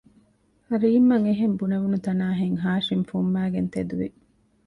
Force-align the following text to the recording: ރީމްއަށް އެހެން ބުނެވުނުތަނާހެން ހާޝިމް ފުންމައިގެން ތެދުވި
ރީމްއަށް 0.81 1.27
އެހެން 1.27 1.55
ބުނެވުނުތަނާހެން 1.59 2.57
ހާޝިމް 2.63 3.05
ފުންމައިގެން 3.09 3.69
ތެދުވި 3.73 4.07